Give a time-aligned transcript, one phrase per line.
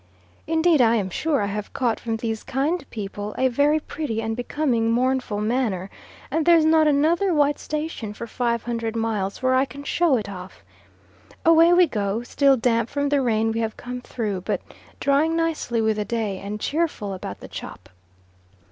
[0.47, 4.35] Indeed I am sure I have caught from these kind people a very pretty and
[4.35, 5.91] becoming mournful manner,
[6.31, 10.63] and there's not another white station for 500 miles where I can show it off.
[11.45, 14.61] Away we go, still damp from the rain we have come through, but
[14.99, 17.87] drying nicely with the day, and cheerful about the chop.